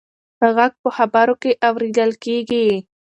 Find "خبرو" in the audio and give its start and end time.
0.97-1.33